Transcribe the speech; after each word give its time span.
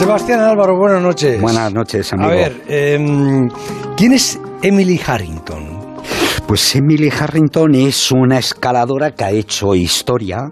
Sebastián 0.00 0.40
Álvaro, 0.40 0.78
buenas 0.78 1.02
noches. 1.02 1.38
Buenas 1.42 1.74
noches, 1.74 2.10
amigo. 2.14 2.30
A 2.30 2.34
ver, 2.34 2.62
em, 2.68 3.50
¿quién 3.98 4.14
es 4.14 4.40
Emily 4.62 4.98
Harrington? 5.06 5.78
Pues 6.46 6.74
Emily 6.74 7.10
Harrington 7.10 7.74
es 7.74 8.10
una 8.10 8.38
escaladora 8.38 9.10
que 9.10 9.24
ha 9.24 9.30
hecho 9.30 9.74
historia 9.74 10.50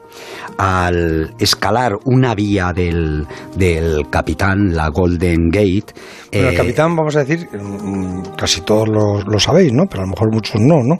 al 0.58 1.34
escalar 1.38 1.95
una 2.04 2.34
vía 2.34 2.74
del, 2.74 3.26
del 3.56 4.11
capitán, 4.11 4.74
la 4.76 4.90
Golden 4.90 5.49
Gate. 5.49 5.94
Bueno, 6.30 6.49
el 6.49 6.54
Eh, 6.54 6.56
capitán, 6.58 6.94
vamos 6.94 7.17
a 7.17 7.24
decir, 7.24 7.49
mm, 7.51 8.35
casi 8.37 8.60
todos 8.60 8.87
lo, 8.87 9.22
lo 9.22 9.40
sabéis, 9.40 9.72
¿no? 9.72 9.85
Pero 9.88 10.03
a 10.03 10.04
lo 10.04 10.10
mejor 10.10 10.30
muchos 10.30 10.60
no, 10.60 10.83
¿no? 10.85 10.96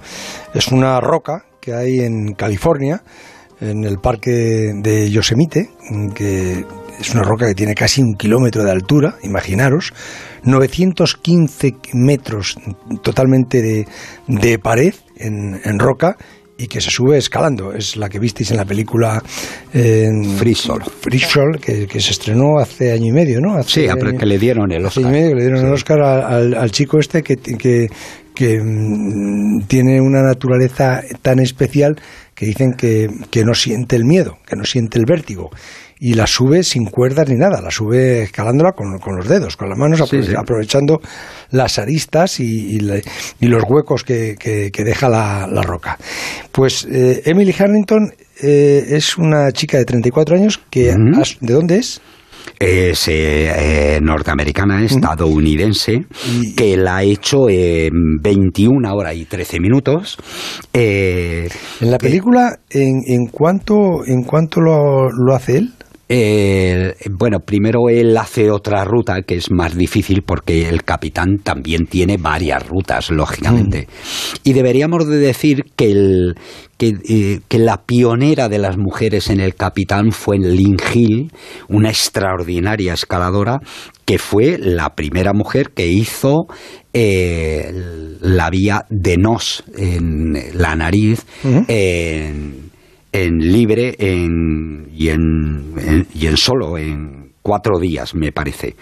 Es 0.55 0.69
una 0.69 0.99
roca 1.03 1.45
que 1.61 1.75
hay 1.75 2.01
en 2.01 2.33
California, 2.33 3.03
en 3.61 3.85
el 3.85 3.99
parque 3.99 4.73
de 4.75 5.11
Yosemite, 5.11 5.69
que 6.15 6.65
es 7.01 7.11
una 7.15 7.23
roca 7.23 7.47
que 7.47 7.55
tiene 7.55 7.75
casi 7.75 8.01
un 8.03 8.15
kilómetro 8.15 8.65
de 8.65 8.71
altura, 8.71 9.17
imaginaros, 9.23 9.93
915 10.45 11.75
metros 11.95 12.57
totalmente 13.03 13.63
de, 13.63 13.87
de 14.27 14.59
pared 14.59 14.95
en, 15.17 15.61
en 15.65 15.79
roca 15.79 16.17
y 16.57 16.67
que 16.67 16.81
se 16.81 16.91
sube 16.91 17.19
escalando. 17.19 17.73
Es 17.73 17.97
la 17.97 18.09
que 18.09 18.19
visteis 18.19 18.51
en 18.51 18.57
la 18.57 18.65
película 18.65 19.23
eh, 19.73 20.09
Free 20.39 20.55
Sol. 20.57 20.83
Free 21.01 21.21
Sol, 21.21 21.61
que, 21.61 21.87
que 21.87 22.01
se 22.01 22.11
estrenó 22.11 22.59
hace 22.59 22.91
año 22.93 23.07
y 23.07 23.13
medio, 23.13 23.41
¿no? 23.41 23.55
Hace 23.55 23.83
Sí, 23.83 23.89
a- 23.89 23.95
que 23.95 24.27
le 24.27 24.39
dieron 24.39 24.73
el 24.73 24.85
hace 24.85 25.01
Oscar. 25.01 25.05
año 25.05 25.19
y 25.19 25.21
medio 25.21 25.29
que 25.31 25.37
le 25.37 25.43
dieron 25.51 25.67
el 25.67 25.73
Oscar 25.73 26.01
al, 26.01 26.23
al- 26.25 26.55
al 26.55 26.71
chico 26.73 26.99
este 26.99 27.23
que, 27.23 27.37
que, 27.37 27.89
que, 28.35 28.61
mm, 28.61 29.67
tiene 29.69 30.01
una 30.01 30.23
naturaleza 30.23 31.03
tan 31.23 31.39
especial 31.39 31.97
que 32.35 32.47
dicen 32.47 32.73
que, 32.73 33.09
que 33.31 33.45
no 33.45 33.55
siente 33.55 33.95
el 33.95 34.05
miedo, 34.05 34.39
que 34.47 34.57
no 34.57 34.65
siente 34.65 34.99
el 34.99 35.05
vértigo. 35.07 35.51
Y 36.01 36.15
la 36.15 36.27
sube 36.27 36.63
sin 36.63 36.85
cuerdas 36.87 37.29
ni 37.29 37.35
nada, 37.37 37.61
la 37.61 37.71
sube 37.71 38.23
escalándola 38.23 38.73
con, 38.73 38.99
con 38.99 39.17
los 39.17 39.29
dedos, 39.29 39.57
con 39.57 39.69
las 39.69 39.79
manos, 39.79 39.99
Sí, 40.09 40.17
aprove- 40.17 40.27
sí. 40.27 40.35
aprovechando 40.37 41.01
las 41.51 41.79
aristas 41.79 42.39
y, 42.41 42.77
y 42.77 42.81
le- 42.81 43.03
y 43.41 43.47
los 43.47 43.65
huecos 43.69 44.05
que, 44.05 44.37
que- 44.39 44.71
que 44.73 44.85
deja 44.85 45.09
la, 45.09 45.49
la 45.51 45.63
roca. 45.63 45.99
Pues 46.53 46.87
eh, 46.91 47.23
Emily 47.25 47.55
Harrington 47.59 48.13
eh, 48.43 48.85
es 48.91 49.19
una 49.19 49.51
chica 49.53 49.79
de 49.79 49.85
34 49.85 50.37
años 50.37 50.61
que... 50.71 50.95
¿De 51.41 51.53
dónde 51.53 51.79
es? 51.79 52.01
Es 52.61 53.09
eh, 53.09 53.97
eh, 53.97 54.01
norteamericana, 54.01 54.83
estadounidense, 54.85 56.07
que 56.57 56.77
la 56.77 56.99
ha 56.99 57.03
hecho 57.03 57.49
en 57.49 57.91
21 58.23 58.95
horas 58.95 59.15
y 59.17 59.25
13 59.27 59.61
minutos. 59.61 60.17
Eh, 60.73 61.49
En 61.81 61.91
la 61.91 61.99
película, 61.99 62.59
¿en, 62.71 63.03
en 63.07 63.27
cuánto, 63.27 64.05
en 64.07 64.23
cuánto 64.23 64.61
lo, 64.61 65.11
lo 65.11 65.35
hace 65.35 65.59
él? 65.59 65.75
Eh, 66.11 66.95
bueno, 67.11 67.41
primero 67.41 67.91
él 67.91 68.17
hace 68.17 68.51
otra 68.51 68.85
ruta 68.85 69.23
que 69.23 69.37
es 69.37 69.51
más 69.51 69.77
difícil 69.77 70.23
porque 70.23 70.69
el 70.69 70.83
capitán 70.83 71.39
también 71.43 71.87
tiene 71.87 72.17
varias 72.17 72.67
rutas, 72.67 73.11
lógicamente. 73.11 73.89
Y 74.43 74.55
deberíamos 74.55 75.07
de 75.07 75.19
decir 75.19 75.65
que, 75.77 75.91
el, 75.91 76.35
que, 76.79 76.95
eh, 77.09 77.41
que 77.47 77.59
la 77.59 77.83
pionera 77.85 78.49
de 78.49 78.59
las 78.59 78.79
mujeres 78.79 79.29
en 79.29 79.41
el 79.41 79.55
capitán 79.55 80.13
fue 80.13 80.39
Lynn 80.39 80.79
Hill, 80.95 81.31
una 81.69 81.91
extraordinaria 81.91 82.95
escaladora 82.95 83.61
que 84.07 84.19
fue 84.19 84.57
la 84.57 84.95
primera 84.95 85.35
mujer 85.35 85.73
que 85.75 85.87
hizo 85.87 86.47
eh, 86.95 87.71
la 88.23 88.49
vía 88.49 88.87
de 88.89 89.19
nos 89.19 89.63
en 89.77 90.33
la 90.55 90.75
nariz 90.75 91.27
en, 91.45 92.68
en 93.13 93.39
libre 93.53 93.97
en, 93.99 94.89
y, 94.95 95.09
en, 95.09 95.73
en- 95.79 96.07
y 96.15 96.27
en 96.27 96.37
solo, 96.37 96.77
en 96.79 97.33
cuatro 97.43 97.79
días, 97.79 98.15
me 98.15 98.31
parece. 98.31 98.77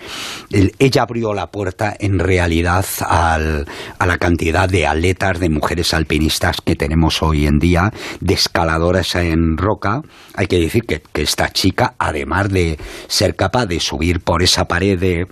El- 0.51 0.73
ella 0.81 1.03
abrió 1.03 1.33
la 1.35 1.47
puerta 1.53 1.95
en 2.01 2.19
realidad 2.19 2.85
al- 3.07 3.67
a 3.99 4.07
la 4.07 4.19
cantidad 4.19 4.69
de 4.69 4.87
aletas 4.87 5.39
de 5.39 5.49
mujeres 5.51 5.95
alpinistas 5.95 6.57
que 6.65 6.75
tenemos 6.75 7.23
hoy 7.23 7.47
en 7.47 7.59
día, 7.61 7.93
de 8.21 8.35
escaladoras 8.35 9.15
en 9.15 9.57
roca. 9.57 10.01
Hay 10.35 10.47
que 10.49 10.59
decir 10.59 10.83
que, 10.83 11.01
que 11.13 11.23
esta 11.23 11.49
chica, 11.51 11.95
además 11.99 12.49
de 12.49 12.77
ser 13.07 13.37
capaz 13.37 13.67
de 13.67 13.79
subir 13.79 14.19
por 14.21 14.43
esa 14.43 14.65
pared 14.65 14.99
de 14.99 15.27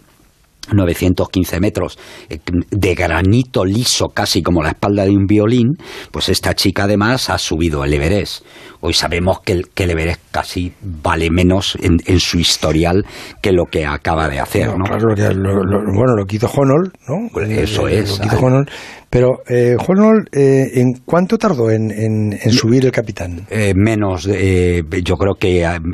915 0.73 1.61
metros 1.61 1.99
eh, 2.31 2.39
de 2.71 2.95
granito 2.95 3.65
liso, 3.67 4.09
casi 4.09 4.43
como 4.43 4.63
la 4.63 4.71
espalda 4.71 5.05
de 5.05 5.11
un 5.11 5.27
violín, 5.27 5.77
pues 6.11 6.31
esta 6.31 6.55
chica 6.55 6.85
además 6.85 7.29
ha 7.29 7.37
subido 7.37 7.85
el 7.85 7.93
Everest. 7.93 8.45
Hoy 8.87 8.93
sabemos 8.93 9.41
que 9.41 9.53
el, 9.53 9.69
que 9.71 9.85
el 9.85 9.91
Everest 9.93 10.21
casi 10.31 10.75
vale 10.83 11.31
menos 11.31 11.75
en, 11.81 11.97
en 12.05 12.21
su 12.21 12.39
historial 12.39 13.07
que 13.41 13.51
lo 13.53 13.65
que 13.65 13.87
acaba 13.87 14.29
de 14.29 14.41
hacer, 14.41 14.67
No, 14.67 14.77
¿no? 14.77 14.85
Claro, 14.85 15.09
lo 15.09 15.15
que- 15.15 15.35
lo- 15.35 15.65
lo- 15.65 15.81
bueno, 15.95 16.15
lo 16.17 16.27
que 16.27 16.37
hizo 16.37 16.49
Honnold, 16.49 16.93
¿no? 17.09 17.29
Pues 17.33 17.49
eso 17.49 17.89
Eh, 17.89 18.01
es, 18.01 18.11
Lo 18.11 18.17
que 18.19 18.27
hizo 18.27 18.37
ay. 18.37 18.45
Honnold. 18.45 18.69
Pero, 19.09 19.39
eh, 19.49 19.77
Honnold, 19.79 20.27
eh, 20.33 20.81
¿en 20.81 20.95
cuánto 21.07 21.39
tardó 21.39 21.71
en, 21.71 21.91
en- 21.93 22.33
en 22.33 22.53
subir 22.53 22.85
el 22.85 22.91
capitán? 22.91 23.47
Eh, 23.49 23.73
menos, 23.77 24.27
eh, 24.29 24.83
yo 25.05 25.15
creo 25.17 25.35
que 25.39 25.65
al- 25.65 25.87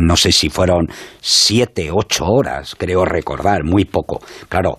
no 0.00 0.16
sé 0.16 0.32
si 0.32 0.48
fueron 0.48 0.86
siete, 1.20 1.90
ocho 1.92 2.24
horas, 2.24 2.74
creo 2.78 3.04
recordar, 3.04 3.64
muy 3.64 3.84
poco. 3.84 4.20
Claro, 4.48 4.78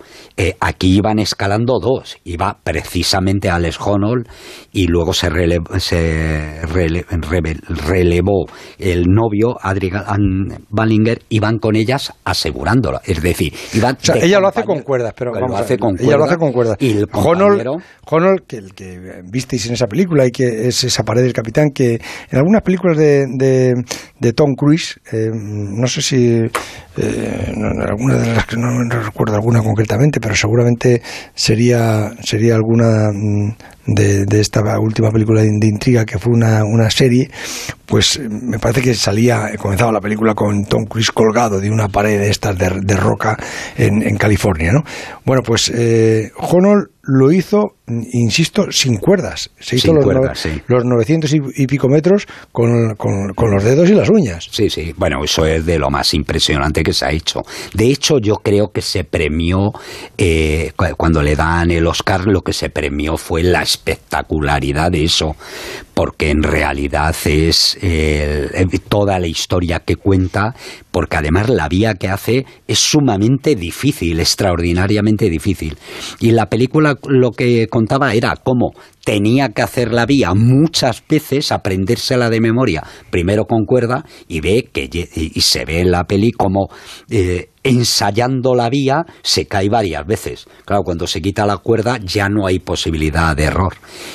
aquí 0.59 0.97
iban 0.97 1.19
escalando 1.19 1.79
dos, 1.79 2.17
iba 2.25 2.57
precisamente 2.63 3.49
Alex 3.51 3.77
Honnold 3.79 4.27
y 4.73 4.87
luego 4.87 5.13
se, 5.13 5.29
rele- 5.29 5.61
se 5.79 6.61
rele- 6.63 7.05
rebe- 7.05 7.28
relevó 7.29 8.45
el 8.77 9.03
novio 9.07 9.57
Adrian 9.61 10.03
Ballinger, 10.69 11.21
iban 11.29 11.57
con 11.59 11.75
ellas 11.75 12.11
asegurándolo, 12.23 12.99
es 13.05 13.21
decir, 13.21 13.53
iban 13.73 13.95
O 13.95 14.03
sea, 14.03 14.15
ella 14.15 14.39
lo 14.39 14.47
hace 14.47 14.63
con 14.63 14.81
cuerdas, 14.81 15.13
pero 15.17 15.33
lo 15.33 15.39
vamos 15.41 15.59
a 15.59 15.63
hace 15.63 15.73
ver, 15.73 15.79
con 15.79 15.95
ella 15.99 16.17
lo 16.17 16.23
hace 16.25 16.37
con 16.37 16.51
cuerdas. 16.51 16.77
y 16.79 16.97
el 16.97 17.07
compañero- 17.07 17.77
Honnold, 18.11 18.41
que 18.47 18.57
el 18.57 18.73
que 18.73 19.21
visteis 19.31 19.67
en 19.67 19.73
esa 19.73 19.85
película 19.85 20.25
y 20.25 20.31
que 20.31 20.67
es 20.67 20.83
esa 20.83 21.03
pared 21.03 21.21
del 21.21 21.33
capitán, 21.33 21.69
que 21.73 21.95
en 22.31 22.37
algunas 22.37 22.63
películas 22.63 22.97
de, 22.97 23.25
de, 23.37 23.73
de 24.19 24.33
Tom 24.33 24.55
Cruise, 24.55 24.99
eh, 25.11 25.29
no 25.31 25.85
sé 25.87 26.01
si 26.01 26.39
eh, 26.97 27.53
no, 27.55 27.67
alguna 27.83 28.17
de 28.17 28.33
las 28.33 28.45
que 28.47 28.55
no, 28.57 28.83
no 28.83 28.99
recuerdo 29.03 29.35
alguna 29.35 29.61
concretamente, 29.61 30.19
pero 30.19 30.33
seguramente 30.35 31.01
sería 31.35 32.11
sería 32.23 32.55
alguna 32.55 33.09
mm, 33.13 33.51
de, 33.95 34.25
de 34.25 34.39
esta 34.39 34.61
última 34.79 35.11
película 35.11 35.41
de, 35.41 35.67
intriga 35.67 36.05
que 36.05 36.17
fue 36.17 36.33
una, 36.33 36.63
una 36.63 36.89
serie, 36.89 37.29
pues 37.85 38.17
eh, 38.17 38.27
me 38.29 38.59
parece 38.59 38.81
que 38.81 38.93
salía, 38.95 39.51
comenzaba 39.57 39.91
la 39.91 40.01
película 40.01 40.33
con 40.33 40.65
Tom 40.65 40.85
Cruise 40.85 41.11
colgado 41.11 41.59
de 41.59 41.69
una 41.69 41.87
pared 41.87 42.19
de 42.19 42.29
estas 42.29 42.57
de, 42.57 42.81
de 42.81 42.95
roca 42.95 43.37
en, 43.77 44.01
en 44.03 44.17
California, 44.17 44.71
¿no? 44.71 44.83
Bueno, 45.25 45.41
pues 45.43 45.71
eh, 45.73 46.31
lo 47.11 47.31
hizo, 47.31 47.75
insisto, 48.13 48.71
sin 48.71 48.97
cuerdas. 48.97 49.49
Se 49.59 49.77
hizo 49.77 49.87
Sin 49.87 49.95
los, 49.95 50.05
cuerdas, 50.05 50.29
no- 50.45 50.51
sí. 50.53 50.61
los 50.67 50.85
900 50.85 51.33
y, 51.55 51.67
pico 51.67 51.87
metros 51.89 52.27
con, 52.51 52.95
con- 52.95 53.33
con 53.33 53.51
los 53.51 53.63
dedos 53.63 53.89
y 53.89 53.93
las 53.95 54.09
uñas. 54.09 54.47
Sí, 54.51 54.69
sí, 54.69 54.93
bueno, 54.95 55.23
eso 55.23 55.45
es 55.45 55.65
de 55.65 55.79
lo 55.79 55.89
más 55.89 56.13
impresionante 56.13 56.83
que 56.83 56.93
se 56.93 57.05
ha 57.05 57.11
hecho. 57.11 57.41
De 57.73 57.85
hecho, 57.85 58.19
yo 58.19 58.35
creo 58.35 58.67
que 58.71 58.81
se 58.81 59.03
premió, 59.03 59.71
eh, 60.17 60.71
cu- 60.75 60.95
cuando 60.97 61.21
le 61.23 61.35
dan 61.35 61.71
el 61.71 61.87
Oscar, 61.87 62.25
lo 62.27 62.41
que 62.41 62.53
se 62.53 62.69
premió 62.69 63.17
fue 63.17 63.41
la 63.43 63.63
espectacularidad 63.63 64.91
de 64.91 65.03
eso, 65.03 65.35
porque 65.93 66.29
en 66.29 66.43
realidad 66.43 67.15
es 67.25 67.77
eh, 67.81 68.49
eh, 68.53 68.65
toda 68.87 69.19
la 69.19 69.27
historia 69.27 69.79
que 69.79 69.95
cuenta, 69.95 70.53
porque 70.99 71.15
además 71.15 71.47
la 71.47 71.69
vía 71.69 71.93
que 71.93 72.09
hace 72.09 72.45
es 72.67 72.79
sumamente 72.79 73.55
difícil, 73.55 74.19
extraordinariamente 74.19 75.29
difícil. 75.29 75.77
Y 76.19 76.31
la 76.31 76.47
película 76.47 76.97
lo 77.07 77.31
que 77.31 77.69
contaba 77.69 78.13
era 78.13 78.35
cómo 78.35 78.73
tenía 79.09 79.49
que 79.49 79.63
hacer 79.63 79.91
la 79.91 80.05
vía 80.05 80.35
muchas 80.35 81.01
veces, 81.09 81.51
aprendérsela 81.51 82.29
de 82.29 82.39
memoria, 82.39 82.83
primero 83.09 83.45
con 83.45 83.65
cuerda, 83.65 84.05
y 84.27 84.39
ve 84.39 84.69
que 84.71 84.87
y 84.91 85.41
se 85.41 85.65
ve 85.65 85.79
en 85.79 85.89
la 85.89 86.03
peli 86.03 86.31
como 86.31 86.67
eh, 87.09 87.49
ensayando 87.63 88.55
la 88.55 88.69
vía 88.69 89.03
se 89.21 89.45
cae 89.45 89.67
varias 89.67 90.05
veces. 90.05 90.45
Claro, 90.65 90.83
cuando 90.83 91.07
se 91.07 91.21
quita 91.21 91.45
la 91.45 91.57
cuerda 91.57 91.97
ya 92.03 92.29
no 92.29 92.45
hay 92.47 92.59
posibilidad 92.59 93.35
de 93.35 93.43
error. 93.45 93.73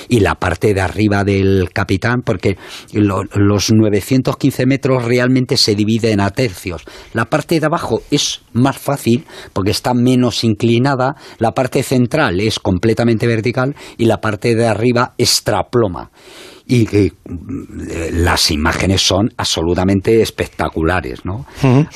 Y 0.09 0.21
la 0.21 0.37
parte 0.37 0.73
de 0.75 0.81
arriba 0.81 1.25
del 1.25 1.71
capitán, 1.73 2.23
porque 2.25 2.57
lo- 2.93 3.23
los 3.35 3.73
915 3.73 4.65
metros 4.67 5.05
realmente 5.05 5.57
se 5.57 5.75
dividen 5.75 6.21
a 6.21 6.31
tercios. 6.31 6.85
La 7.13 7.27
parte 7.27 7.59
de 7.61 7.67
abajo 7.67 8.01
es 8.11 8.41
más 8.53 8.79
fácil 8.79 9.25
porque 9.53 9.73
está 9.73 9.93
menos 9.93 10.43
inclinada, 10.45 11.17
la 11.39 11.53
parte 11.53 11.83
central 11.83 12.41
es 12.41 12.59
completamente 12.59 13.27
vertical 13.27 13.75
y 13.99 14.07
la 14.07 14.21
parte 14.21 14.55
de 14.55 14.67
arriba 14.67 14.84
extraploma. 15.19 16.11
Y 16.67 16.87
que 16.87 17.13
mm, 17.27 18.15
las 18.23 18.51
imágenes 18.51 19.03
son 19.07 19.29
absolutamente 19.37 20.23
espectaculares, 20.23 21.25
¿no? 21.25 21.45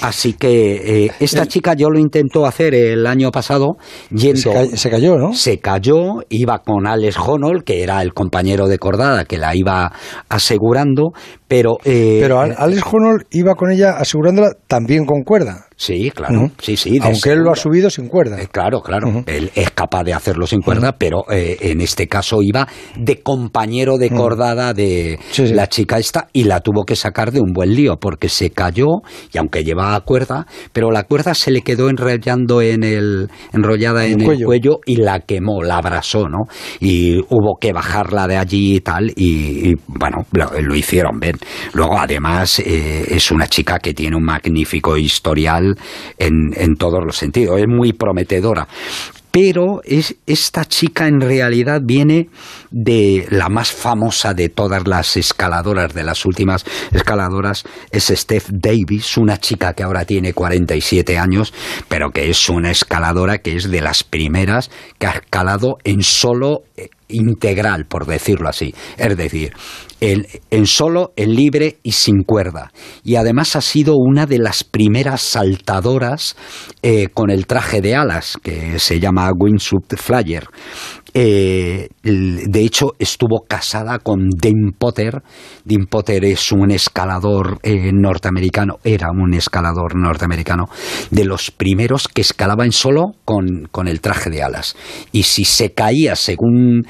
Así 0.03 0.35
que 0.35 1.05
eh, 1.07 1.11
esta 1.21 1.47
chica 1.47 1.75
yo 1.75 1.89
lo 1.91 1.99
intentó 1.99 2.45
hacer 2.47 2.75
el 2.75 3.07
año 3.07 3.31
pasado 3.31 3.77
yendo 4.11 4.41
Se, 4.41 4.53
ca- 4.53 4.77
se 4.77 4.91
cayó, 4.91 5.17
¿no? 5.17 5.33
se 5.33 5.59
cayó, 5.59 6.21
iba 6.29 6.59
con 6.59 6.87
Alex 6.87 7.17
Honnold, 7.19 7.65
que 7.65 7.83
era 7.83 8.03
el 8.03 8.13
compañero 8.13 8.69
de 8.69 8.79
cordada 8.79 9.25
que 9.25 9.39
la 9.39 9.57
iba 9.57 9.91
asegurando, 10.29 11.13
pero... 11.47 11.79
eh, 11.85 12.19
Pero 12.21 12.41
Al- 12.41 12.55
Alex 12.59 12.83
Honnold 12.93 13.25
iba 13.31 13.55
con 13.55 13.71
ella 13.71 13.93
asegurándola 13.99 14.51
también 14.67 15.05
con 15.07 15.23
cuerda. 15.23 15.65
Sí, 15.77 16.11
claro. 16.11 16.51
Sí, 16.61 16.77
sí. 16.77 16.99
Aunque 17.01 17.31
él 17.31 17.39
lo 17.39 17.53
ha 17.53 17.57
subido 17.57 17.89
sin 17.89 18.09
cuerda. 18.09 18.41
Eh, 18.43 18.49
claro, 18.51 18.81
claro. 18.83 19.23
Él 19.27 19.51
es 19.55 19.71
capaz 19.71 20.03
de 20.03 20.13
hacerlo 20.13 20.47
sin 20.49 20.61
cuerda, 20.61 20.93
pero 20.99 21.25
eh, 21.31 21.57
en 21.61 21.81
este 21.81 22.09
caso 22.09 22.43
iba 22.43 22.67
de 22.97 23.23
compañero 23.23 23.97
de 23.97 24.11
cordada 24.11 24.58
de 24.59 25.19
la 25.53 25.69
chica 25.69 25.99
esta 25.99 26.29
y 26.33 26.45
la 26.45 26.61
tuvo 26.61 26.85
que 26.85 26.97
sacar 26.97 27.33
de 27.33 27.41
un 27.41 27.53
buen 27.53 27.75
lío 27.75 27.97
porque 27.97 28.29
se 28.29 28.51
cayó 28.51 28.87
y 29.33 29.39
aunque 29.39 29.65
llevaba 29.65 30.01
cuerda, 30.01 30.47
pero 30.73 30.91
la 30.91 31.05
cuerda 31.05 31.35
se 31.35 31.51
le 31.51 31.63
quedó 31.63 31.89
enrollando 31.89 32.61
en 32.61 32.85
el, 32.85 33.31
enrollada 33.53 34.07
en, 34.07 34.21
el, 34.21 34.45
cuello. 34.45 34.81
y 34.85 34.97
la 34.97 35.21
quemó, 35.21 35.63
la 35.63 35.79
abrasó, 35.79 36.29
¿no? 36.29 36.45
Y 36.81 37.19
hubo 37.29 37.57
que 37.61 37.73
bajarla 37.73 38.27
de 38.27 38.37
allí 38.37 38.77
y 38.77 38.81
tal 38.81 39.13
y, 39.17 39.75
bueno, 39.87 40.27
lo, 40.33 40.75
hicieron, 40.75 41.19
ven. 41.19 41.37
Luego 41.73 41.99
además 41.99 42.59
eh, 42.61 43.07
es 43.09 43.31
una 43.31 43.47
chica 43.47 43.79
que 43.79 43.95
tiene 43.95 44.17
un 44.17 44.25
magnífico 44.25 44.97
historial 44.97 45.77
en, 46.19 46.75
todos 46.77 47.01
los 47.05 47.17
sentidos. 47.17 47.59
Es 47.59 47.67
muy 47.67 47.93
prometedora 47.93 48.67
pero 49.41 49.83
es, 49.85 50.17
esta 50.27 50.65
chica 50.65 51.07
en 51.07 51.21
realidad 51.21 51.81
viene 51.85 52.29
de 52.73 53.25
la 53.31 53.49
más 53.49 53.71
famosa 53.71 54.35
de 54.35 54.49
todas 54.49 54.89
las 54.89 55.17
escaladoras, 55.17 55.95
de 55.95 56.03
las 56.03 56.25
últimas 56.27 56.65
escaladoras, 56.91 57.63
es 57.93 58.09
Steph 58.09 58.49
Davis, 58.51 59.17
una 59.17 59.39
chica 59.39 59.75
que 59.75 59.85
ahora 59.85 60.05
tiene 60.05 60.33
47 60.33 61.19
años, 61.19 61.55
pero 61.87 62.11
que 62.11 62.29
es 62.29 62.49
una 62.49 62.73
escaladora 62.73 63.39
que 63.39 63.55
es 63.55 63.71
de 63.71 63.81
las 63.81 64.03
primeras 64.03 64.73
que 64.99 65.07
ha 65.07 65.13
escalado 65.13 65.79
en 65.85 66.03
solo 66.03 66.65
eh, 66.77 66.89
integral, 67.07 67.87
por 67.87 68.07
decirlo 68.07 68.49
así. 68.49 68.75
Es 68.97 69.17
decir, 69.17 69.53
en 70.01 70.67
solo, 70.67 71.13
en 71.17 71.35
libre 71.35 71.79
y 71.83 71.93
sin 71.93 72.23
cuerda. 72.23 72.73
Y 73.05 73.17
además 73.17 73.57
ha 73.57 73.61
sido 73.61 73.97
una 73.97 74.27
de 74.27 74.39
las 74.39 74.65
primeras 74.65 75.23
saltadoras 75.23 76.37
eh, 76.83 77.09
con 77.13 77.31
el 77.31 77.47
traje 77.47 77.81
de 77.81 77.95
alas, 77.95 78.39
que 78.43 78.79
se 78.79 79.01
llama 79.01 79.31
Wingsuit 79.37 79.97
Flyer. 79.97 80.47
Eh, 81.15 81.89
de 82.03 82.61
hecho, 82.61 82.93
estuvo 82.99 83.45
casada 83.49 83.99
con 83.99 84.29
Dean 84.29 84.73
Potter. 84.79 85.23
Dean 85.65 85.87
Potter 85.87 86.25
es 86.25 86.53
un 86.53 86.71
escalador 86.71 87.59
eh, 87.63 87.91
norteamericano, 87.93 88.79
era 88.85 89.09
un 89.11 89.35
escalador 89.35 89.97
norteamericano, 89.97 90.67
de 91.11 91.25
los 91.25 91.51
primeros 91.51 92.09
que 92.09 92.21
escalaba 92.21 92.65
en 92.65 92.73
solo 92.73 93.15
con, 93.25 93.69
con 93.71 93.89
el 93.89 94.01
traje 94.01 94.31
de 94.31 94.43
alas. 94.43 94.77
Y 95.11 95.25
si 95.25 95.45
se 95.45 95.73
caía 95.73 96.15
según 96.15 96.87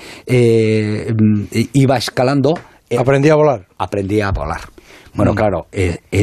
iba 1.72 1.96
escalando... 1.96 2.54
¿Aprendía 2.96 3.32
a 3.32 3.36
volar? 3.36 3.66
Aprendía 3.76 4.28
a 4.28 4.32
volar. 4.32 4.60
Bueno, 5.14 5.32
mm. 5.32 5.36
claro, 5.36 5.66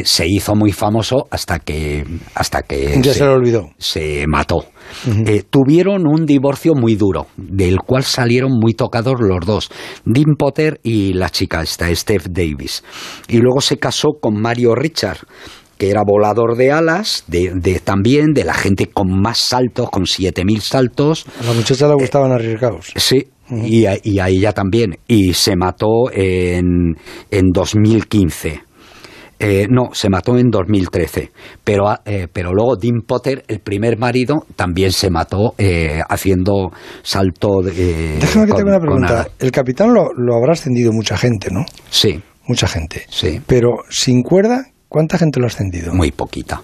se 0.03 0.27
hizo 0.27 0.55
muy 0.55 0.71
famoso 0.71 1.27
hasta 1.29 1.59
que 1.59 2.05
hasta 2.33 2.61
que 2.61 2.99
ya 3.01 3.13
se, 3.13 3.19
se, 3.19 3.25
olvidó. 3.25 3.71
Se 3.77 4.25
mató. 4.27 4.65
Eh, 5.25 5.43
tuvieron 5.49 6.07
un 6.07 6.25
divorcio 6.25 6.73
muy 6.73 6.95
duro, 6.95 7.27
del 7.35 7.79
cual 7.79 8.03
salieron 8.03 8.51
muy 8.53 8.73
tocados 8.73 9.15
los 9.19 9.45
dos, 9.45 9.69
Dean 10.05 10.35
Potter 10.37 10.79
y 10.83 11.13
la 11.13 11.29
chica 11.29 11.61
esta, 11.61 11.93
Steph 11.93 12.27
Davis. 12.29 12.83
Y 13.27 13.37
luego 13.37 13.61
se 13.61 13.77
casó 13.77 14.13
con 14.21 14.39
Mario 14.39 14.75
Richard, 14.75 15.19
que 15.77 15.89
era 15.89 16.03
volador 16.05 16.55
de 16.55 16.71
alas, 16.71 17.25
de, 17.27 17.81
también 17.83 18.33
de 18.33 18.45
la 18.45 18.53
gente 18.53 18.87
con 18.87 19.07
más 19.21 19.39
saltos, 19.39 19.89
con 19.89 20.03
7.000 20.03 20.59
saltos. 20.61 21.25
A 21.41 21.47
la 21.47 21.53
muchacha 21.53 21.87
le 21.87 21.95
gustaban 21.95 22.31
arriesgados. 22.31 22.93
Sí, 22.95 23.27
y, 23.49 23.85
y, 24.03 24.19
a, 24.19 24.27
ella 24.27 24.53
también. 24.53 24.97
Y 25.07 25.33
se 25.33 25.55
mató 25.55 26.11
en, 26.11 26.95
en 27.31 27.51
2015. 27.51 28.61
Eh, 29.37 29.67
no, 29.69 29.89
se 29.93 30.09
mató 30.09 30.37
en 30.37 30.49
2013. 30.49 31.31
Pero, 31.63 31.93
eh, 32.05 32.27
pero 32.31 32.53
luego 32.53 32.75
Dean 32.77 33.01
Potter, 33.05 33.43
el 33.47 33.59
primer 33.59 33.97
marido, 33.97 34.45
también 34.55 34.91
se 34.91 35.09
mató 35.09 35.53
eh, 35.57 36.01
haciendo 36.07 36.71
salto 37.03 37.61
de. 37.61 38.17
Déjame 38.19 38.45
que 38.45 38.53
te 38.53 38.61
haga 38.61 38.69
una 38.69 38.79
pregunta. 38.79 39.27
El 39.39 39.51
capitán 39.51 39.93
lo, 39.93 40.13
lo 40.15 40.35
habrá 40.35 40.53
ascendido 40.53 40.91
mucha 40.91 41.17
gente, 41.17 41.49
¿no? 41.51 41.65
Sí. 41.89 42.21
Mucha 42.47 42.67
gente. 42.67 43.05
Sí. 43.09 43.41
Pero 43.45 43.79
sin 43.89 44.21
cuerda, 44.21 44.65
¿cuánta 44.87 45.17
gente 45.17 45.39
lo 45.39 45.47
ha 45.47 45.49
ascendido? 45.49 45.93
Muy 45.93 46.11
poquita 46.11 46.61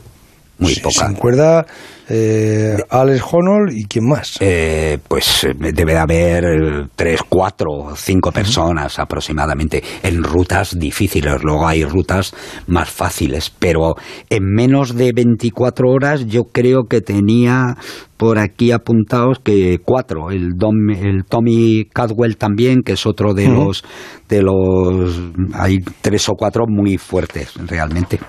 muy 0.62 0.76
poca. 0.76 1.08
Sin 1.08 1.16
cuerda, 1.16 1.66
eh, 2.08 2.78
Alex 2.90 3.24
Honnold 3.32 3.74
y 3.74 3.86
quién 3.86 4.08
más. 4.08 4.38
Eh, 4.40 5.00
pues 5.08 5.44
eh, 5.44 5.54
debe 5.56 5.94
de 5.94 5.98
haber 5.98 6.44
eh, 6.44 6.88
tres, 6.96 7.22
cuatro, 7.28 7.96
cinco 7.96 8.32
personas 8.32 9.00
aproximadamente 9.00 9.84
en 10.04 10.24
rutas 10.24 10.78
difíciles. 10.78 11.42
Luego 11.44 11.68
hay 11.68 11.84
rutas 11.84 12.34
más 12.68 12.90
fáciles, 12.90 13.50
pero 13.50 13.96
en 14.30 14.44
menos 14.44 14.96
de 14.96 15.12
24 15.14 15.90
horas 15.90 16.26
yo 16.28 16.44
creo 16.52 16.84
que 16.90 17.02
tenía 17.02 17.76
por 18.18 18.38
aquí 18.38 18.72
apuntados 18.72 19.40
que 19.44 19.80
cuatro. 19.84 20.30
El, 20.30 20.52
el 21.00 21.26
Tommy 21.26 21.86
Cadwell 21.92 22.38
también, 22.38 22.84
que 22.84 22.94
es 22.94 23.06
otro 23.06 23.34
de 23.34 23.48
los 23.48 23.84
de 24.30 24.42
los 24.44 25.20
hay 25.54 25.80
tres 26.02 26.30
o 26.30 26.34
cuatro 26.34 26.66
muy 26.68 26.98
fuertes 26.98 27.54
realmente. 27.68 28.20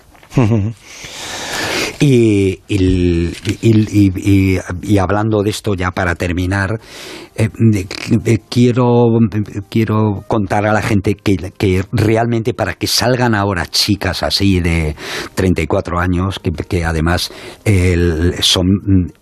Y, 2.05 2.59
hablando 4.99 5.43
de 5.45 5.51
esto 5.51 5.75
ya 5.75 5.93
para 5.93 6.17
terminar, 6.17 6.81
eh, 7.37 7.49
quiero, 8.49 9.07
quiero 9.71 10.25
contar 10.27 10.67
a 10.67 10.73
la 10.73 10.83
gente 10.83 11.15
que, 11.15 11.85
realmente 11.93 12.55
para 12.55 12.75
que 12.75 12.89
salgan 12.89 13.37
ahora 13.37 13.67
chicas 13.67 14.25
así 14.25 14.59
de 14.59 14.97
34 15.37 16.01
años, 16.01 16.41
que, 16.41 16.51
que 16.51 16.85
además 16.85 17.31
son, 18.41 18.67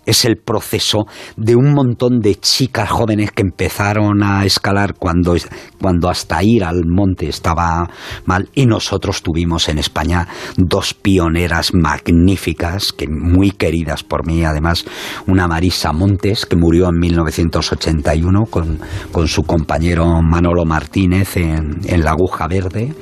es 0.03 0.25
el 0.25 0.37
proceso 0.37 1.05
de 1.37 1.55
un 1.55 1.73
montón 1.73 2.19
de 2.19 2.35
chicas 2.35 2.89
jóvenes 2.89 3.31
que 3.31 3.43
empezaron 3.43 4.23
a 4.23 4.43
escalar 4.43 4.95
cuando, 4.95 5.35
cuando 5.79 6.09
hasta 6.09 6.43
ir 6.43 6.63
al 6.63 6.81
monte 6.87 7.29
estaba 7.29 7.87
mal. 8.25 8.49
Y 8.55 8.65
nosotros 8.65 9.21
tuvimos 9.21 9.69
en 9.69 9.77
España 9.77 10.27
dos 10.57 10.95
pioneras 10.95 11.75
magníficas, 11.75 12.70
que 12.97 13.07
muy 13.07 13.51
queridas 13.51 14.03
por 14.03 14.25
mí, 14.25 14.45
además 14.45 14.85
una 15.27 15.47
Marisa 15.47 15.91
Montes 15.91 16.45
que 16.45 16.55
murió 16.55 16.89
en 16.89 16.99
1980 16.99 18.13
con, 18.49 18.79
con 19.11 19.27
su 19.27 19.43
compañero 19.43 20.21
Manolo 20.21 20.65
Martínez 20.65 21.37
en, 21.37 21.79
en 21.85 22.03
La 22.03 22.11
Aguja 22.11 22.47
Verde 22.47 22.93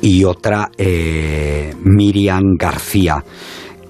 y 0.00 0.24
otra 0.24 0.70
eh, 0.76 1.74
Miriam 1.82 2.56
García 2.58 3.24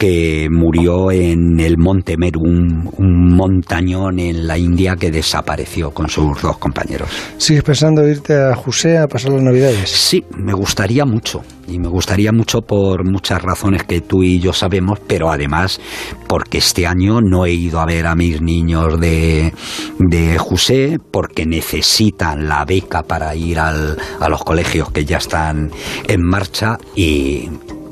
que 0.00 0.48
murió 0.50 1.10
en 1.10 1.60
el 1.60 1.76
Monte 1.76 2.16
Meru, 2.16 2.40
un, 2.40 3.36
montañón 3.36 4.18
en 4.18 4.46
la 4.46 4.56
India 4.56 4.96
que 4.96 5.10
desapareció 5.10 5.90
con 5.90 6.08
sus 6.08 6.40
dos 6.40 6.56
compañeros. 6.56 7.10
¿Sigues 7.36 7.62
pensando 7.62 8.08
irte 8.08 8.34
a 8.34 8.54
José 8.54 8.96
a 8.96 9.06
pasar 9.06 9.32
las 9.32 9.42
Navidades? 9.42 9.90
Sí, 9.90 10.24
me 10.38 10.54
gustaría 10.54 11.04
mucho. 11.04 11.42
Y 11.68 11.78
me 11.78 11.88
gustaría 11.88 12.32
mucho 12.32 12.62
por 12.62 13.04
muchas 13.04 13.42
razones 13.42 13.84
que 13.84 14.00
tú 14.00 14.22
y 14.22 14.40
yo 14.40 14.54
sabemos, 14.54 14.98
pero 15.06 15.30
además 15.30 15.78
porque 16.26 16.58
este 16.58 16.86
año 16.86 17.20
no 17.20 17.44
he 17.44 17.52
ido 17.52 17.78
a 17.78 17.84
ver 17.84 18.06
a 18.06 18.14
mis 18.14 18.40
niños 18.40 18.98
de, 18.98 19.52
de 19.98 20.38
José, 20.38 20.98
porque 21.10 21.44
necesitan 21.44 22.48
la 22.48 22.64
beca 22.64 23.02
para 23.02 23.34
ir 23.36 23.58
al, 23.58 23.98
a 24.18 24.28
los 24.30 24.42
colegios 24.44 24.90
que 24.90 25.04
ya 25.04 25.18
están 25.18 25.70
en 26.08 26.22
marcha 26.22 26.78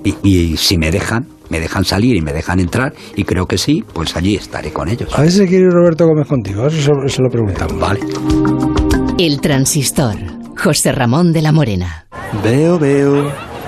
y, 0.05 0.15
y 0.23 0.57
si 0.57 0.77
me 0.79 0.91
dejan, 0.91 1.27
me 1.49 1.61
dejan 1.61 1.85
salir 1.85 2.17
y 2.17 2.21
me 2.21 2.33
dejan 2.33 2.61
entrar, 2.61 2.93
y 3.17 3.25
creo 3.25 3.47
que 3.47 3.59
sí, 3.59 3.85
pues 3.93 4.17
allí 4.17 4.37
estaré 4.37 4.73
con 4.73 4.89
ellos. 4.89 5.17
A 5.17 5.23
ver 5.23 5.31
si 5.31 5.47
quiere 5.47 5.71
Roberto 5.71 6.07
Gómez 6.07 6.29
contigo, 6.29 6.67
eso 6.67 6.93
se 7.07 7.23
lo 7.23 7.29
preguntamos. 7.31 7.79
Vale. 7.79 8.01
El 9.19 9.41
transistor, 9.41 10.17
José 10.57 10.93
Ramón 10.93 11.33
de 11.33 11.43
la 11.43 11.53
Morena. 11.53 12.07
Veo, 12.45 12.79
veo 12.79 13.48